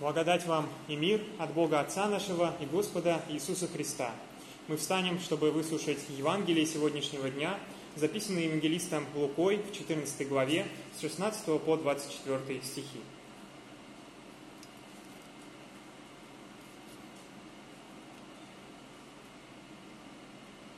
[0.00, 4.10] Благодать вам и мир от Бога Отца нашего и Господа Иисуса Христа.
[4.66, 7.56] Мы встанем, чтобы выслушать Евангелие сегодняшнего дня,
[7.94, 13.00] записанное евангелистом Лукой в 14 главе с 16 по 24 стихи.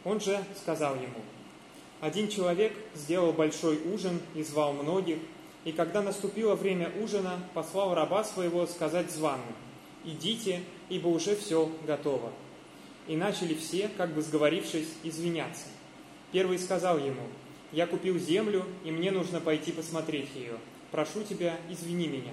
[0.05, 1.23] Он же сказал ему,
[2.03, 5.19] «Один человек сделал большой ужин и звал многих,
[5.67, 9.53] и когда наступило время ужина, послал раба своего сказать званым,
[10.05, 12.33] «Идите, ибо уже все готово».
[13.09, 15.65] И начали все, как бы сговорившись, извиняться.
[16.31, 17.27] Первый сказал ему,
[17.73, 20.57] «Я купил землю, и мне нужно пойти посмотреть ее.
[20.93, 22.33] Прошу тебя, извини меня».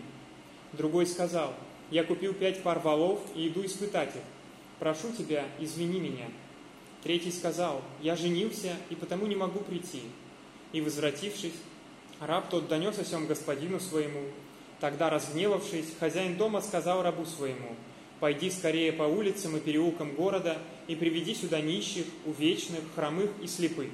[0.71, 1.55] Другой сказал,
[1.89, 4.21] «Я купил пять пар валов и иду испытать их.
[4.77, 6.27] Прошу тебя, извини меня».
[7.01, 10.03] Третий сказал, «Я женился, и потому не могу прийти».
[10.71, 11.53] И, возвратившись,
[12.25, 14.21] Раб тот донес о сем господину своему.
[14.79, 17.75] Тогда, разгневавшись, хозяин дома сказал рабу своему,
[18.21, 23.89] «Пойди скорее по улицам и переулкам города и приведи сюда нищих, увечных, хромых и слепых».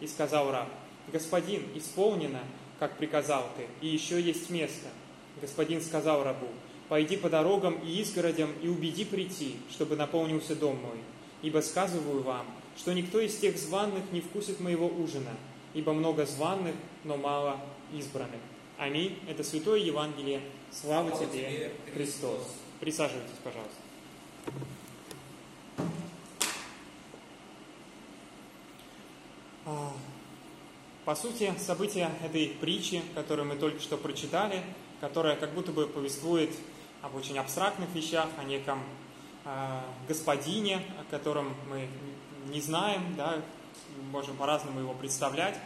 [0.00, 0.68] И сказал раб,
[1.12, 2.38] «Господин, исполнено,
[2.78, 4.86] как приказал ты, и еще есть место».
[5.40, 6.46] Господин сказал рабу,
[6.88, 10.98] «Пойди по дорогам и изгородям и убеди прийти, чтобы наполнился дом мой.
[11.42, 15.32] Ибо сказываю вам, что никто из тех званных не вкусит моего ужина,
[15.74, 17.60] ибо много званных, но мало
[17.92, 18.40] избранных.
[18.78, 19.18] Аминь.
[19.28, 20.40] Это Святое Евангелие.
[20.70, 22.56] Слава, Слава тебе, тебе, Христос.
[22.80, 23.76] Присаживайтесь, пожалуйста.
[29.64, 29.92] А,
[31.04, 34.62] по сути, события этой притчи, которую мы только что прочитали,
[35.00, 36.50] которая как будто бы повествует
[37.02, 38.82] об очень абстрактных вещах, о неком
[39.44, 41.88] э, господине, о котором мы
[42.52, 43.42] не знаем, да,
[44.10, 45.58] можем по-разному его представлять,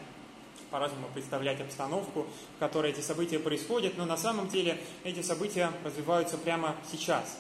[0.70, 2.26] по-разному представлять обстановку,
[2.56, 7.38] в которой эти события происходят, но на самом деле эти события развиваются прямо сейчас.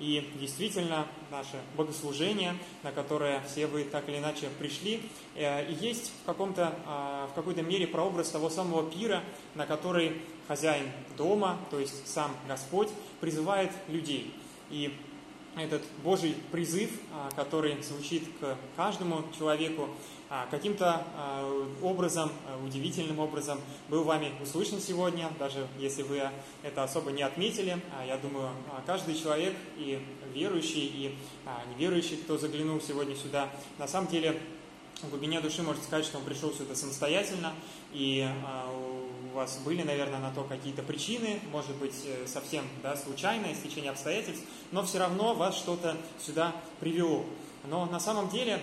[0.00, 6.26] И действительно, наше богослужение, на которое все вы так или иначе пришли, э, есть в,
[6.26, 9.22] каком-то, а, в какой-то мере прообраз того самого пира,
[9.54, 12.88] на который хозяин дома, то есть сам Господь,
[13.20, 14.34] призывает людей.
[14.70, 14.92] И
[15.56, 19.88] этот Божий призыв, а, который звучит к каждому человеку,
[20.28, 22.32] а, каким-то а, образом,
[22.64, 26.22] удивительным образом был вами услышан сегодня, даже если вы
[26.62, 27.78] это особо не отметили.
[28.06, 28.50] Я думаю,
[28.86, 30.00] каждый человек, и
[30.32, 31.14] верующий, и
[31.74, 34.40] неверующий, кто заглянул сегодня сюда, на самом деле
[35.02, 37.52] в глубине души может сказать, что он пришел сюда самостоятельно,
[37.92, 38.26] и
[39.34, 44.44] вас были, наверное, на то какие-то причины, может быть, э, совсем да, случайное стечение обстоятельств,
[44.70, 47.24] но все равно вас что-то сюда привело.
[47.64, 48.60] Но на самом деле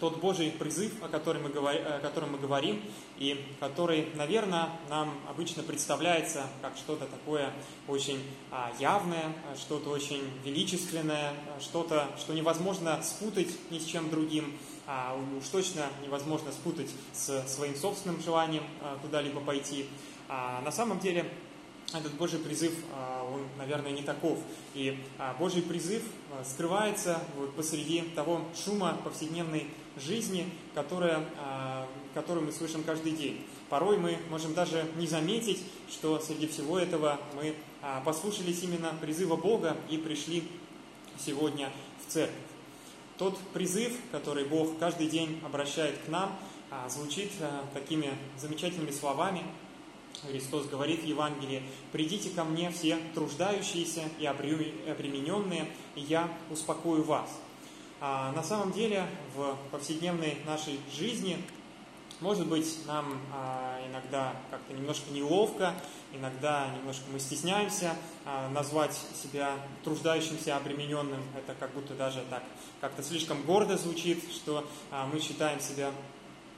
[0.00, 2.82] тот Божий призыв, о котором мы, говорим, о котором мы говорим,
[3.18, 7.52] и который, наверное, нам обычно представляется как что-то такое
[7.88, 14.56] очень а, явное, что-то очень величественное, что-то, что невозможно спутать ни с чем другим,
[15.38, 19.86] уж точно невозможно спутать с своим собственным желанием а, куда-либо пойти.
[20.28, 21.30] А на самом деле
[21.92, 24.38] этот Божий призыв, а, он, наверное, не таков.
[24.74, 24.98] И
[25.38, 26.02] Божий призыв
[26.44, 29.66] скрывается вот посреди того шума повседневной
[29.96, 31.24] жизни, которая,
[32.14, 33.44] которую мы слышим каждый день.
[33.68, 37.54] Порой мы можем даже не заметить, что среди всего этого мы
[38.04, 40.44] послушались именно призыва Бога и пришли
[41.18, 41.72] сегодня
[42.06, 42.36] в церковь.
[43.18, 46.38] Тот призыв, который Бог каждый день обращает к нам,
[46.70, 49.42] а, звучит а, такими замечательными словами.
[50.30, 57.28] Христос говорит в Евангелии, «Придите ко мне все труждающиеся и обремененные, и я успокою вас».
[58.00, 61.38] А на самом деле в повседневной нашей жизни
[62.20, 65.74] может быть, нам а, иногда как-то немножко неловко,
[66.12, 69.52] иногда немножко мы стесняемся а, назвать себя
[69.84, 71.22] труждающимся, обремененным.
[71.36, 72.42] Это как будто даже так
[72.80, 75.92] как-то слишком гордо звучит, что а, мы считаем себя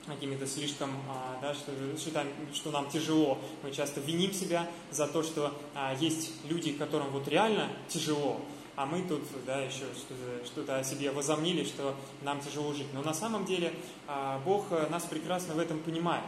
[0.05, 3.37] какими-то слишком, а, да, что считаем, что нам тяжело.
[3.63, 8.41] Мы часто виним себя за то, что а, есть люди, которым вот реально тяжело,
[8.75, 12.87] а мы тут да, еще что-то, что о себе возомнили, что нам тяжело жить.
[12.93, 13.73] Но на самом деле
[14.07, 16.23] а, Бог э, нас прекрасно в этом понимает.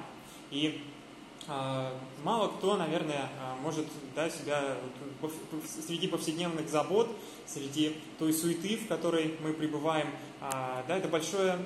[0.52, 0.84] И
[1.48, 3.86] а, мало кто, наверное, а, может
[4.16, 4.78] да, себя
[5.88, 7.10] среди повседневных забот,
[7.46, 10.08] среди той суеты, в которой мы пребываем,
[10.42, 11.58] да, это большое,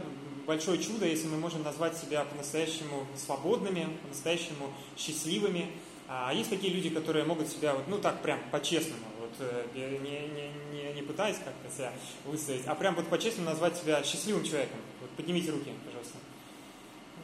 [0.46, 5.72] большое чудо, если мы можем назвать себя по-настоящему свободными, по-настоящему счастливыми.
[6.10, 9.04] А есть такие люди, которые могут себя, ну так прям по-честному,
[9.40, 11.94] Э, не, не, не, не пытаясь как-то себя
[12.26, 14.80] выставить, а прям вот по-честному назвать себя счастливым человеком.
[15.02, 16.18] Вот поднимите руки, пожалуйста.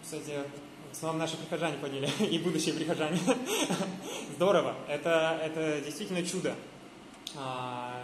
[0.03, 0.39] Кстати,
[0.89, 3.19] в основном наши прихожане подняли, и будущие прихожане.
[4.35, 6.55] Здорово, это, это действительно чудо.
[7.35, 8.03] а,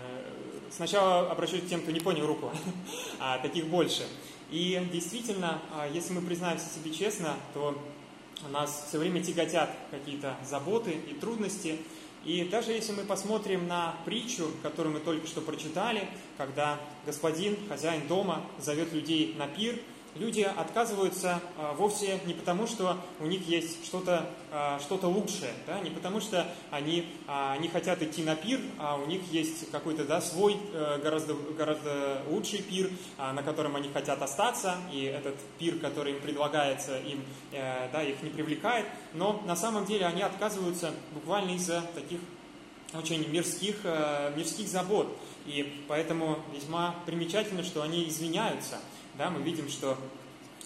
[0.71, 2.51] сначала обращусь к тем, кто не понял руку,
[3.19, 4.07] а таких больше.
[4.49, 7.79] И действительно, а, если мы признаемся себе честно, то
[8.47, 11.77] нас все время тяготят какие-то заботы и трудности.
[12.25, 16.07] И даже если мы посмотрим на притчу, которую мы только что прочитали,
[16.37, 19.79] когда господин, хозяин дома, зовет людей на пир–
[20.19, 25.79] люди отказываются а, вовсе не потому, что у них есть что-то а, что лучшее, да,
[25.79, 30.03] не потому что они а, не хотят идти на пир, а у них есть какой-то
[30.03, 35.79] да, свой э, гораздо, гораздо лучший пир, на котором они хотят остаться, и этот пир,
[35.79, 40.91] который им предлагается, им, э, да, их не привлекает, но на самом деле они отказываются
[41.13, 42.19] буквально из-за таких
[42.93, 45.15] очень мирских, э, мирских забот.
[45.45, 48.79] И поэтому весьма примечательно, что они извиняются–
[49.19, 49.97] да, мы видим, что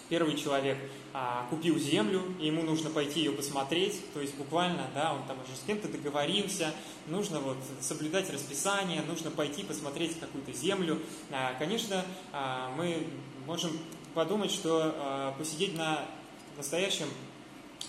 [0.08, 0.78] первый человек
[1.12, 5.36] а, купил землю, и ему нужно пойти ее посмотреть, то есть буквально, да, он там
[5.44, 6.72] уже с кем-то договорился,
[7.08, 11.00] нужно вот соблюдать расписание, нужно пойти посмотреть какую-то землю.
[11.32, 13.08] А, конечно, а, мы
[13.44, 13.72] можем
[14.14, 16.04] подумать, что а, посидеть на
[16.56, 17.08] настоящем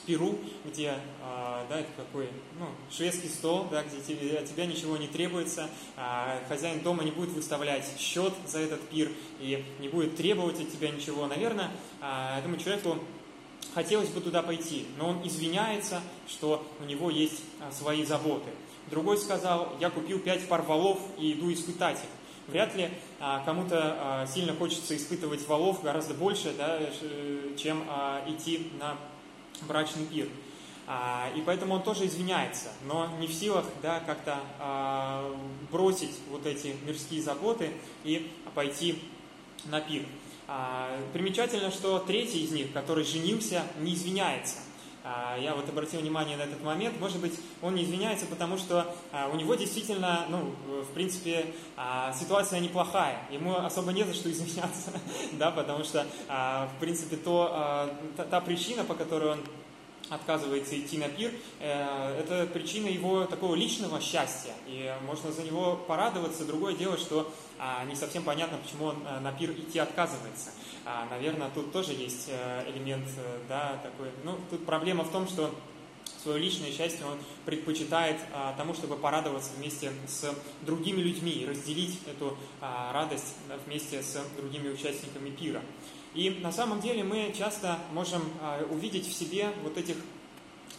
[0.05, 4.97] Перу, где а, да, это какой ну, шведский стол, да, где тебе, от тебя ничего
[4.97, 10.15] не требуется, а, хозяин дома не будет выставлять счет за этот пир и не будет
[10.15, 11.27] требовать от тебя ничего.
[11.27, 11.71] Наверное,
[12.01, 12.97] а, этому человеку
[13.73, 18.49] хотелось бы туда пойти, но он извиняется, что у него есть свои заботы.
[18.89, 22.09] Другой сказал, я купил пять пар валов и иду испытать их.
[22.47, 26.79] Вряд ли а, кому-то а, сильно хочется испытывать валов гораздо больше, да,
[27.57, 28.97] чем а, идти на
[29.67, 30.27] брачный пир.
[30.87, 35.35] А, и поэтому он тоже извиняется, но не в силах да, как-то а,
[35.71, 37.71] бросить вот эти мирские заботы
[38.03, 39.01] и пойти
[39.65, 40.03] на пир.
[40.47, 44.57] А, примечательно, что третий из них, который женился, не извиняется.
[45.39, 46.99] Я вот обратил внимание на этот момент.
[46.99, 48.95] Может быть, он не извиняется, потому что
[49.31, 51.53] у него действительно, ну, в принципе,
[52.13, 53.19] ситуация неплохая.
[53.29, 54.91] Ему особо не за что извиняться,
[55.33, 57.91] да, потому что, в принципе, то,
[58.31, 59.39] та причина, по которой он
[60.09, 65.75] отказывается идти на пир, э, это причина его такого личного счастья, и можно за него
[65.87, 66.45] порадоваться.
[66.45, 70.51] Другое дело, что а, не совсем понятно, почему он э, на пир идти отказывается.
[70.85, 73.07] А, наверное, тут тоже есть э, элемент,
[73.49, 74.09] да, такой.
[74.23, 75.53] Ну, тут проблема в том, что
[76.21, 82.37] свое личное счастье он предпочитает а, тому, чтобы порадоваться вместе с другими людьми разделить эту
[82.61, 83.35] радость
[83.65, 85.61] вместе с другими участниками пира.
[86.15, 89.97] И на самом деле мы часто можем а, увидеть в себе вот этих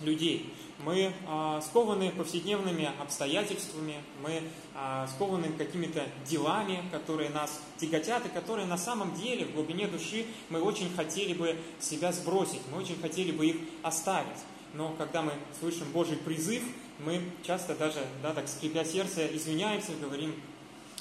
[0.01, 0.53] людей.
[0.85, 4.43] Мы а, скованы повседневными обстоятельствами, мы
[4.75, 10.25] а, скованы какими-то делами, которые нас тяготят и которые на самом деле в глубине души
[10.49, 14.39] мы очень хотели бы себя сбросить, мы очень хотели бы их оставить.
[14.73, 16.63] Но когда мы слышим Божий призыв,
[16.99, 20.35] мы часто даже, да, так скрипя сердце, извиняемся, говорим,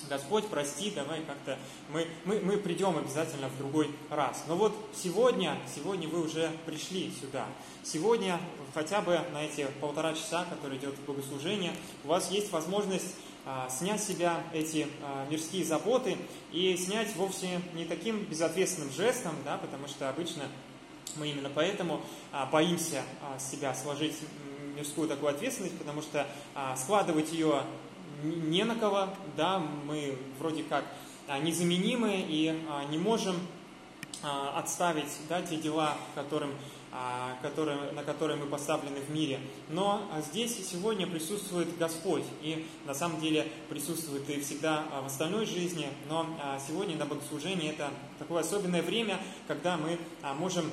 [0.09, 1.57] Господь, прости, давай как-то
[1.89, 4.44] мы, мы, мы придем обязательно в другой раз.
[4.47, 7.45] Но вот сегодня, сегодня вы уже пришли сюда.
[7.83, 8.39] Сегодня
[8.74, 13.15] хотя бы на эти полтора часа, которые идет богослужение, у вас есть возможность
[13.45, 16.18] а, снять с себя эти а, мирские заботы
[16.51, 20.44] и снять вовсе не таким безответственным жестом, да, потому что обычно
[21.15, 22.01] мы именно поэтому
[22.31, 24.15] а, боимся а, себя сложить
[24.75, 27.63] мирскую такую ответственность, потому что а, складывать ее
[28.23, 30.86] не на кого, да, мы вроде как
[31.27, 33.36] а, незаменимы и а, не можем
[34.24, 36.51] а, отставить да, те дела, которым,
[37.41, 39.39] которые, на которые мы поставлены в мире.
[39.69, 45.89] Но здесь сегодня присутствует Господь, и на самом деле присутствует и всегда в остальной жизни,
[46.07, 46.25] но
[46.65, 50.00] сегодня на богослужении это такое особенное время, когда мы
[50.36, 50.72] можем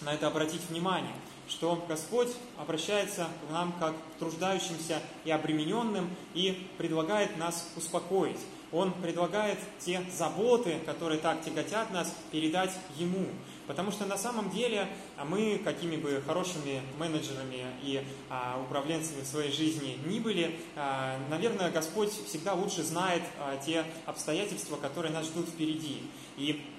[0.00, 1.12] на это обратить внимание–
[1.48, 8.40] что Господь обращается к нам как к труждающимся и обремененным и предлагает нас успокоить.
[8.72, 13.26] Он предлагает те заботы, которые так тяготят нас, передать Ему.
[13.66, 14.88] Потому что на самом деле
[15.24, 21.70] мы, какими бы хорошими менеджерами и а, управленцами в своей жизни ни были, а, наверное,
[21.70, 26.02] Господь всегда лучше знает а, те обстоятельства, которые нас ждут впереди.
[26.36, 26.71] И а,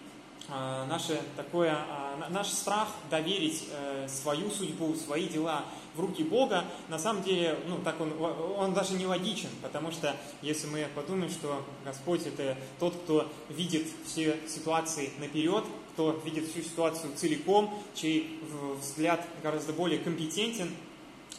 [0.50, 5.64] наше такое, а, наш страх доверить э, свою судьбу, свои дела
[5.96, 8.12] в руки Бога, на самом деле, ну, так он,
[8.58, 13.88] он даже не логичен, потому что если мы подумаем, что Господь это тот, кто видит
[14.06, 18.40] все ситуации наперед, кто видит всю ситуацию целиком, чей
[18.82, 20.70] взгляд гораздо более компетентен,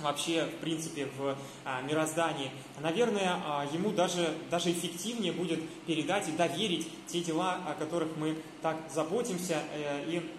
[0.01, 6.33] вообще, в принципе, в а, мироздании, наверное, а, ему даже, даже эффективнее будет передать и
[6.33, 10.31] доверить те дела, о которых мы так заботимся э, и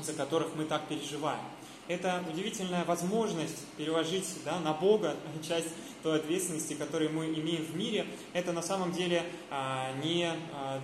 [0.00, 1.40] за которых мы так переживаем.
[1.88, 5.16] это удивительная возможность переложить да, на Бога
[5.46, 5.68] часть
[6.02, 8.06] той ответственности, которую мы имеем в мире.
[8.32, 10.32] Это на самом деле а, не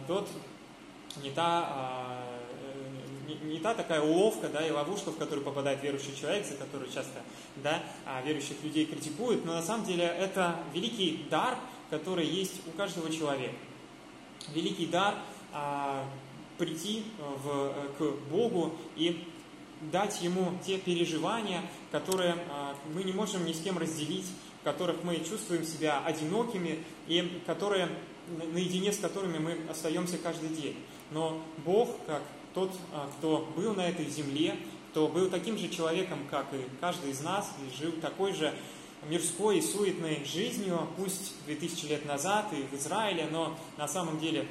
[0.08, 0.28] тот,
[1.23, 2.25] не та
[3.26, 6.90] не, не та такая уловка да, и ловушка, в которую попадает верующий человек, за которую
[6.90, 7.23] часто
[7.57, 7.83] да,
[8.25, 11.57] верующих людей критикуют, но на самом деле это великий дар,
[11.90, 13.54] который есть у каждого человека.
[14.52, 15.14] Великий дар
[15.52, 16.04] а,
[16.59, 17.04] прийти
[17.45, 19.25] в, к Богу и
[19.93, 24.26] дать Ему те переживания, которые а, мы не можем ни с кем разделить,
[24.61, 27.88] в которых мы чувствуем себя одинокими и которые,
[28.52, 30.76] наедине с которыми мы остаемся каждый день.
[31.11, 32.23] Но Бог, как
[32.54, 34.56] тот, а, кто был на этой земле,
[34.90, 38.54] кто был таким же человеком, как и каждый из нас, и жил такой же
[39.08, 44.46] мирской и суетной жизнью, пусть 2000 лет назад и в Израиле, но на самом деле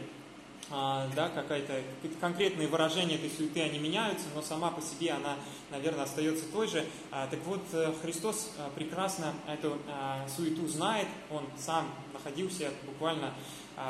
[0.70, 1.82] да, какая-то
[2.20, 5.36] конкретные выражения этой суеты, они меняются, но сама по себе она,
[5.70, 6.86] наверное, остается той же.
[7.12, 13.34] А, так вот, э, Христос э, прекрасно эту а, суету знает, Он сам находился буквально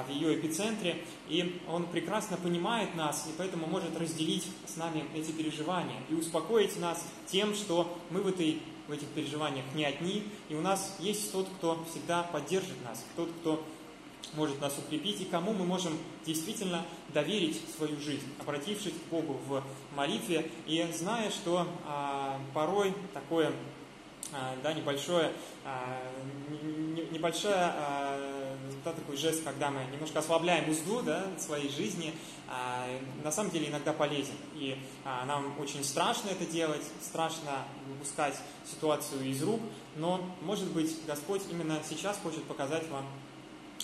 [0.07, 5.31] в ее эпицентре, и Он прекрасно понимает нас, и поэтому может разделить с нами эти
[5.31, 10.55] переживания и успокоить нас тем, что мы в, этой, в этих переживаниях не одни, и
[10.55, 13.61] у нас есть тот, кто всегда поддержит нас, тот, кто
[14.33, 19.63] может нас укрепить и кому мы можем действительно доверить свою жизнь, обратившись к Богу в
[19.95, 23.51] молитве и зная, что а, порой такое
[24.31, 25.31] а, да, небольшое,
[25.63, 26.01] а,
[26.95, 32.13] не, небольшая а, да, такой жест, когда мы немножко ослабляем узду да, своей жизни,
[32.47, 32.87] а,
[33.23, 34.35] на самом деле иногда полезен.
[34.55, 39.61] И а, нам очень страшно это делать, страшно выпускать ситуацию из рук,
[39.97, 43.05] но, может быть, Господь именно сейчас хочет показать вам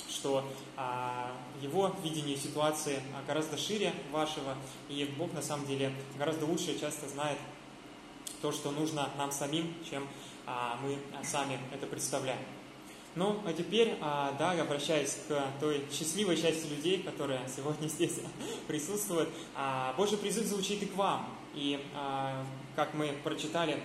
[0.09, 0.43] что
[0.75, 4.55] а, его видение ситуации гораздо шире вашего,
[4.89, 7.37] и Бог на самом деле гораздо лучше часто знает
[8.41, 10.07] то, что нужно нам самим, чем
[10.45, 12.39] а, мы сами это представляем.
[13.15, 18.19] Ну, а теперь, а, да, обращаясь к той счастливой части людей, которая сегодня здесь
[18.67, 21.27] присутствует, а, Божий призыв звучит и к вам.
[21.55, 23.81] И, а, как мы прочитали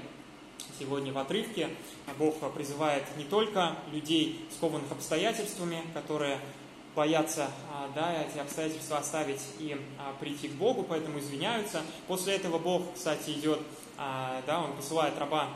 [0.78, 1.70] сегодня в отрывке.
[2.18, 6.38] Бог призывает не только людей, скованных обстоятельствами, которые
[6.94, 11.82] боятся а, да, эти обстоятельства оставить и а, прийти к Богу, поэтому извиняются.
[12.06, 13.60] После этого Бог, кстати, идет,
[13.98, 15.48] а, да, Он посылает раба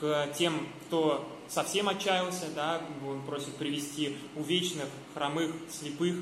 [0.00, 6.16] к тем, кто совсем отчаялся, да, Он просит привести увечных, хромых, слепых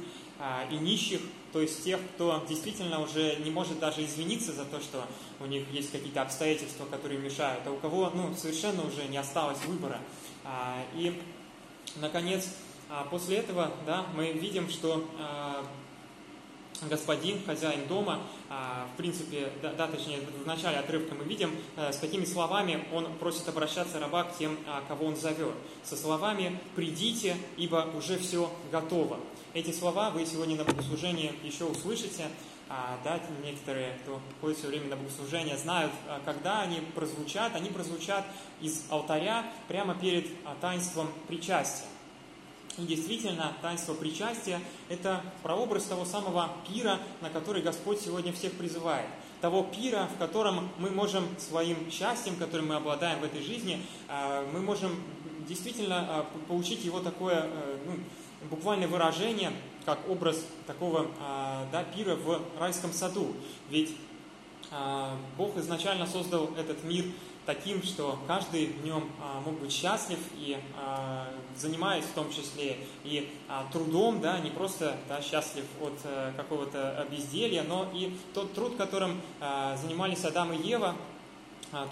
[0.70, 1.20] и нищих
[1.52, 5.06] то есть тех, кто действительно уже не может даже извиниться за то, что
[5.40, 9.58] у них есть какие-то обстоятельства, которые мешают, а у кого ну, совершенно уже не осталось
[9.64, 9.98] выбора.
[10.44, 11.20] А, и,
[11.96, 12.54] наконец,
[12.90, 15.64] а, после этого да, мы видим, что а,
[16.82, 22.84] господин, хозяин дома, в принципе, да, точнее, в начале отрывка мы видим, с какими словами
[22.92, 25.54] он просит обращаться раба к тем, кого он зовет.
[25.82, 29.18] Со словами «придите, ибо уже все готово».
[29.58, 32.28] Эти слова вы сегодня на богослужении еще услышите.
[32.68, 37.56] А, да, некоторые, кто ходит все время на богослужение, знают, а, когда они прозвучат.
[37.56, 38.24] Они прозвучат
[38.60, 41.88] из алтаря прямо перед а, таинством причастия.
[42.78, 49.06] И действительно, таинство причастия– это прообраз того самого пира, на который Господь сегодня всех призывает.
[49.40, 53.82] Того пира, в котором мы можем своим счастьем, которым мы обладаем в этой жизни,
[54.52, 55.02] мы можем
[55.48, 57.94] действительно получить его такое э, ну,
[58.50, 59.52] буквальное выражение,
[59.84, 63.34] как образ такого а, да, пира в райском саду.
[63.70, 63.96] Ведь
[64.70, 67.06] а, Бог изначально создал этот мир
[67.46, 70.58] таким, что каждый в нем а, мог быть счастлив и
[71.56, 73.32] занимаясь в том числе и
[73.72, 79.20] трудом, да, не просто да, счастлив от э, какого-то безделья, но и тот труд, которым
[79.74, 80.94] занимались Адам и Ева,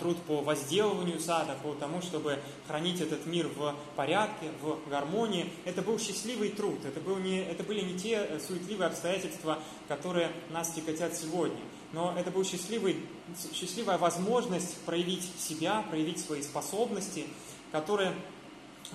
[0.00, 5.50] труд по возделыванию сада, по тому, чтобы хранить этот мир в порядке, в гармонии.
[5.64, 10.30] Это был счастливый труд, это, был не, это были не те э, суетливые обстоятельства, которые
[10.50, 11.60] нас тяготят сегодня.
[11.92, 17.26] Но это была счастливая возможность проявить себя, проявить свои способности,
[17.72, 18.12] которые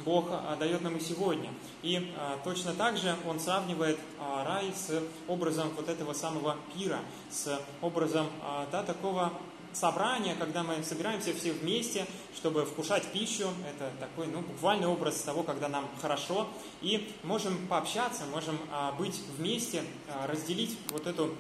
[0.06, 1.50] Бог а, дает нам и сегодня.
[1.84, 7.00] И а, точно так же Он сравнивает а, рай с образом вот этого самого пира,
[7.30, 9.34] с образом а, да, такого
[9.74, 13.50] собрание, когда мы собираемся все вместе, чтобы вкушать пищу.
[13.70, 16.48] Это такой ну, буквальный образ того, когда нам хорошо.
[16.82, 21.36] И можем пообщаться, можем а, быть вместе, а, разделить вот, эту,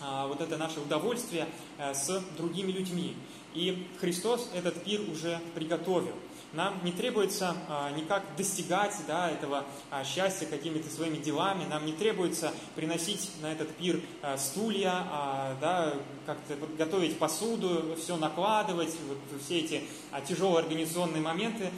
[0.00, 1.46] а, вот это наше удовольствие
[1.78, 3.16] а, с другими людьми.
[3.54, 6.14] И Христос этот пир уже приготовил.
[6.52, 11.92] Нам не требуется а, никак достигать да, этого а, счастья какими-то своими делами, нам не
[11.92, 15.94] требуется приносить на этот пир а, стулья, а, да,
[16.26, 19.82] как-то готовить посуду, все накладывать, вот все эти
[20.28, 21.70] тяжелые организационные моменты.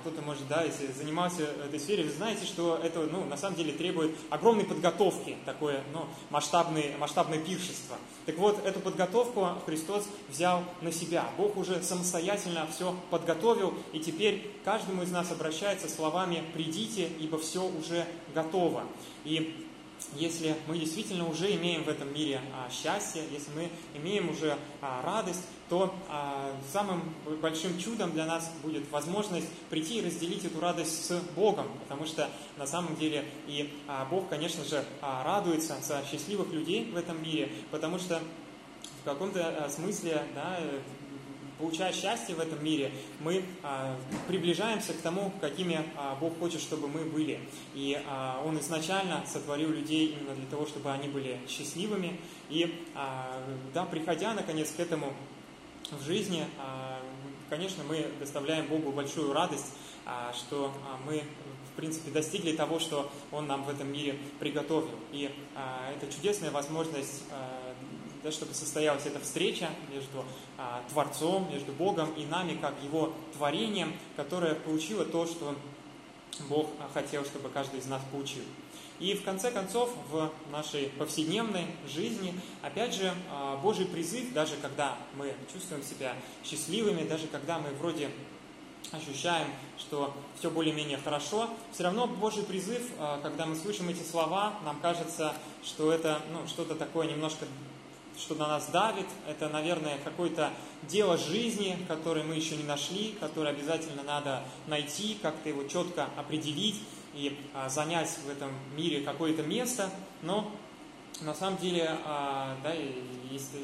[0.00, 3.72] Кто-то может, да, если занимался этой сфере, вы знаете, что это, ну, на самом деле
[3.72, 7.96] требует огромной подготовки, такое, ну, масштабное, масштабное пиршество.
[8.24, 11.28] Так вот, эту подготовку Христос взял на себя.
[11.36, 14.19] Бог уже самостоятельно все подготовил, и теперь
[14.64, 18.84] каждому из нас обращается словами «придите, ибо все уже готово».
[19.24, 19.66] И
[20.14, 25.02] если мы действительно уже имеем в этом мире а, счастье, если мы имеем уже а,
[25.02, 31.06] радость, то а, самым большим чудом для нас будет возможность прийти и разделить эту радость
[31.06, 36.02] с Богом, потому что на самом деле и а, Бог, конечно же, а, радуется за
[36.10, 38.20] счастливых людей в этом мире, потому что
[39.02, 40.58] в каком-то а, смысле да,
[41.60, 42.90] получая счастье в этом мире,
[43.20, 47.40] мы а, приближаемся к тому, какими а, Бог хочет, чтобы мы были.
[47.74, 52.18] И а, Он изначально сотворил людей именно для того, чтобы они были счастливыми.
[52.48, 53.42] И, а,
[53.74, 55.12] да, приходя, наконец, к этому
[55.90, 57.00] в жизни, а,
[57.50, 59.72] конечно, мы доставляем Богу большую радость,
[60.06, 60.72] а, что
[61.04, 61.22] мы
[61.72, 64.90] в принципе, достигли того, что Он нам в этом мире приготовил.
[65.12, 67.74] И а, это чудесная возможность а,
[68.22, 70.24] да, чтобы состоялась эта встреча между
[70.58, 75.54] а, Творцом, между Богом и нами, как Его творением, которое получило то, что
[76.48, 78.44] Бог хотел, чтобы каждый из нас получил.
[79.00, 84.98] И в конце концов, в нашей повседневной жизни, опять же, а, Божий призыв, даже когда
[85.16, 88.10] мы чувствуем себя счастливыми, даже когда мы вроде
[88.92, 89.48] ощущаем,
[89.78, 94.78] что все более-менее хорошо, все равно Божий призыв, а, когда мы слышим эти слова, нам
[94.80, 95.34] кажется,
[95.64, 97.46] что это ну, что-то такое немножко
[98.18, 99.06] что на нас давит.
[99.28, 100.50] Это, наверное, какое-то
[100.82, 106.80] дело жизни, которое мы еще не нашли, которое обязательно надо найти, как-то его четко определить
[107.14, 109.90] и а, занять в этом мире какое-то место.
[110.22, 110.50] Но
[111.22, 112.72] на самом деле, а, да,
[113.30, 113.60] если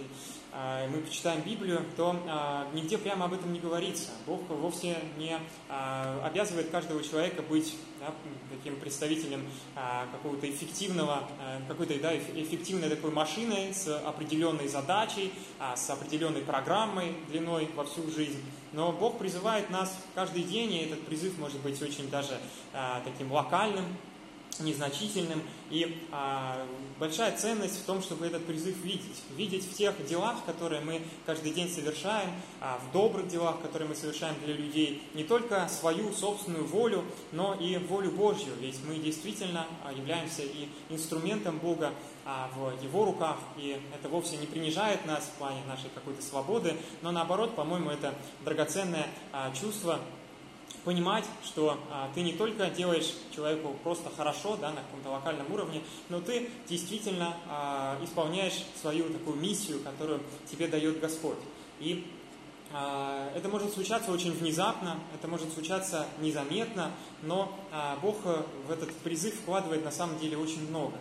[0.53, 4.11] а, мы почитаем Библию, то а, нигде прямо об этом не говорится.
[4.27, 5.39] Бог вовсе не
[6.23, 8.13] обязывает каждого человека быть да,
[8.51, 9.47] таким представителем
[10.13, 11.29] какого-то эффективного,
[11.69, 15.33] какой-то да, эффективной такой машиной с определенной задачей,
[15.75, 18.43] с определенной программой длиной во всю жизнь.
[18.73, 22.39] Но Бог призывает нас каждый день, и этот призыв может быть очень даже
[23.05, 23.85] таким локальным,
[24.61, 25.43] незначительным.
[25.71, 26.67] И а,
[26.99, 29.23] большая ценность в том, чтобы этот призыв видеть.
[29.37, 33.95] Видеть в тех делах, которые мы каждый день совершаем, а, в добрых делах, которые мы
[33.95, 38.55] совершаем для людей, не только свою собственную волю, но и волю Божью.
[38.61, 41.93] Ведь мы действительно а, являемся и инструментом Бога
[42.25, 46.77] а, в Его руках, и это вовсе не принижает нас в плане нашей какой-то свободы,
[47.03, 48.15] но наоборот, по-моему, это
[48.45, 50.01] драгоценное а, чувство
[50.87, 55.83] понимать, что а, ты не только делаешь человеку просто хорошо, да, на каком-то локальном уровне,
[56.09, 61.39] но ты действительно а, исполняешь свою такую миссию, которую тебе дает Господь.
[61.81, 62.07] И
[62.73, 68.95] а, это может случаться очень внезапно, это может случаться незаметно, но а, Бог в этот
[68.99, 70.95] призыв вкладывает на самом деле очень много.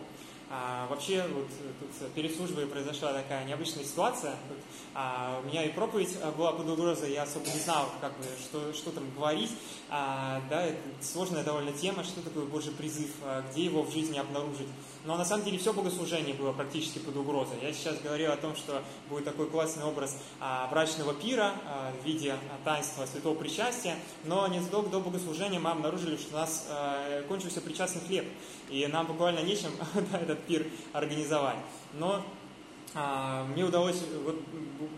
[0.58, 1.48] А, вообще, вот
[1.80, 4.36] тут перед службой произошла такая необычная ситуация.
[4.48, 4.58] Вот,
[4.94, 8.24] а, у меня и проповедь а, была под угрозой, я особо не знал, как бы,
[8.40, 9.50] что, что там говорить.
[9.90, 14.16] А, да, это сложная довольно тема, что такое Божий призыв, а, где его в жизни
[14.16, 14.68] обнаружить.
[15.06, 17.56] Но на самом деле все богослужение было практически под угрозой.
[17.62, 22.04] Я сейчас говорил о том, что будет такой классный образ а, брачного пира а, в
[22.04, 26.66] виде а, таинства святого причастия, но незадолго до богослужения мы обнаружили, что у нас
[27.28, 28.26] кончился причастный хлеб,
[28.68, 29.70] и нам буквально нечем
[30.12, 31.58] этот пир организовать.
[31.94, 32.24] Но
[33.52, 34.36] мне удалось вот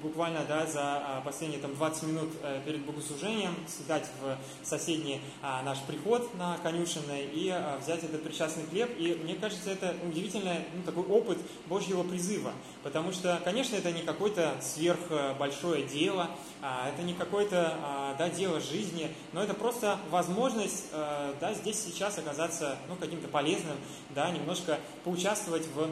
[0.03, 5.63] буквально да, за а, последние там, 20 минут э, перед богослужением сдать в соседний а,
[5.63, 8.91] наш приход на конюшенной и взять этот причастный хлеб.
[8.99, 12.53] И мне кажется, это удивительный ну, такой опыт Божьего призыва.
[12.83, 16.31] Потому что, конечно, это не какое-то сверхбольшое дело,
[16.61, 22.77] это не какое-то да, дело жизни, но это просто возможность э, да, здесь сейчас оказаться
[22.89, 23.77] ну, каким-то полезным,
[24.15, 25.91] да, немножко поучаствовать в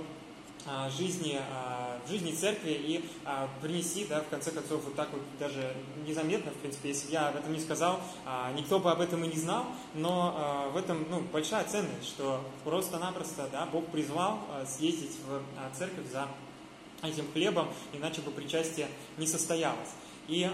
[0.68, 5.22] а, жизни, а, жизни церкви и а, принести, да, в конце концов, вот так вот
[5.38, 5.74] даже
[6.06, 8.00] незаметно, в принципе, если я об этом не сказал,
[8.54, 13.48] никто бы об этом и не знал, но в этом ну, большая ценность, что просто-напросто
[13.50, 16.28] да, Бог призвал съездить в церковь за
[17.02, 18.88] этим хлебом, иначе бы причастие
[19.18, 19.90] не состоялось.
[20.28, 20.50] И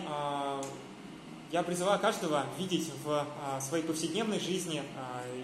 [1.51, 3.27] я призываю каждого видеть в
[3.61, 4.83] своей повседневной жизни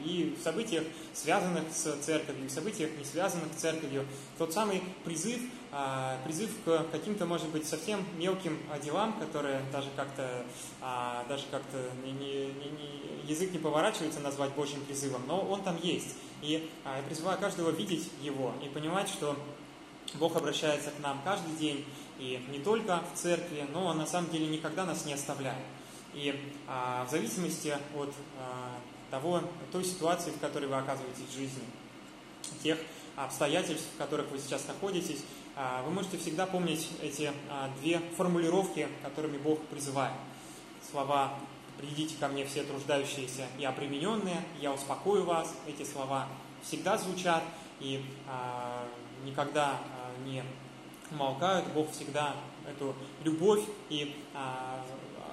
[0.04, 4.06] и в событиях, связанных с церковью, и в событиях, не связанных с церковью,
[4.38, 5.40] тот самый призыв,
[6.24, 10.44] призыв к каким-то, может быть, совсем мелким делам, которые даже как-то,
[11.28, 11.78] даже как-то
[13.26, 16.16] язык не поворачивается назвать Божьим призывом, но он там есть.
[16.40, 19.36] И я призываю каждого видеть его и понимать, что
[20.14, 21.84] Бог обращается к нам каждый день,
[22.18, 25.64] и не только в церкви, но Он на самом деле никогда нас не оставляет.
[26.14, 26.34] И
[26.66, 28.78] а, в зависимости от а,
[29.10, 31.62] того, той ситуации, в которой вы оказываетесь в жизни,
[32.62, 32.78] тех
[33.14, 35.47] обстоятельств, в которых вы сейчас находитесь, а,
[35.84, 40.14] вы можете всегда помнить эти а, две формулировки, которыми Бог призывает.
[40.88, 41.34] Слова
[41.78, 45.56] «Придите ко мне все труждающиеся и обремененные, я успокою вас».
[45.66, 46.28] Эти слова
[46.62, 47.42] всегда звучат
[47.80, 48.86] и а,
[49.24, 50.44] никогда а, не
[51.10, 51.66] умолкают.
[51.72, 52.34] Бог всегда
[52.68, 52.94] эту
[53.24, 54.84] любовь и а,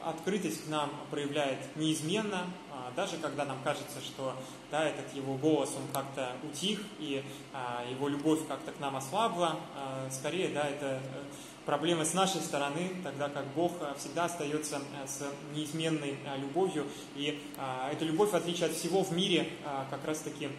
[0.06, 4.36] открытость к нам проявляет неизменно, а, даже когда нам кажется, что
[4.72, 9.58] да, этот его голос, он как-то утих, и а, его любовь как-то к нам ослабла.
[9.76, 11.00] А, скорее, да, это э,
[11.66, 15.24] проблемы с нашей стороны, тогда как Бог всегда остается э, с
[15.56, 16.86] неизменной любовью.
[17.16, 17.42] И
[17.92, 19.50] эта любовь, в отличие от всего в мире,
[19.90, 20.50] как раз-таки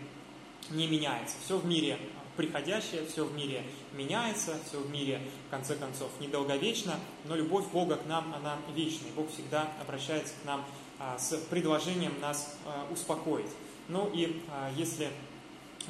[0.71, 1.37] не меняется.
[1.45, 1.99] Все в мире
[2.37, 7.97] приходящее, все в мире меняется, все в мире, в конце концов, недолговечно, но любовь Бога
[7.97, 9.11] к нам, она вечная.
[9.17, 10.65] Бог всегда обращается к нам
[10.99, 13.51] а, с предложением нас а, успокоить.
[13.89, 15.09] Ну и а, если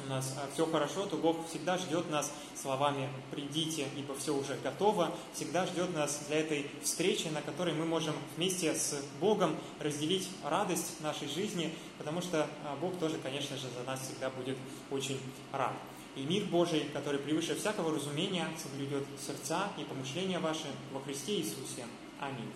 [0.05, 5.11] у нас все хорошо, то Бог всегда ждет нас словами «придите, ибо все уже готово»,
[5.33, 11.01] всегда ждет нас для этой встречи, на которой мы можем вместе с Богом разделить радость
[11.01, 12.47] нашей жизни, потому что
[12.81, 14.57] Бог тоже, конечно же, за нас всегда будет
[14.91, 15.19] очень
[15.51, 15.73] рад.
[16.15, 21.85] И мир Божий, который превыше всякого разумения, соблюдет сердца и помышления ваши во Христе Иисусе.
[22.19, 22.51] Аминь.